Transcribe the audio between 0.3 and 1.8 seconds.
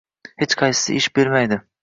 -Hech qaysisi ish bermaydi!